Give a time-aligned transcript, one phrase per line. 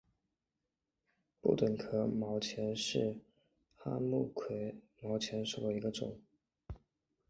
[1.39, 3.21] 不等壳毛蚶是魁
[3.75, 6.19] 蛤目魁蛤科毛蚶属的一种。